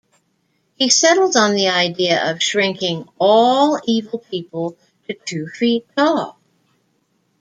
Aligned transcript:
He 0.73 0.89
settles 0.89 1.35
on 1.35 1.53
the 1.53 1.67
idea 1.69 2.31
of 2.31 2.41
shrinking 2.41 3.07
all 3.19 3.79
evil 3.85 4.17
people 4.17 4.75
to 5.07 5.13
two 5.13 5.45
feet 5.47 5.85
tall. 5.95 6.39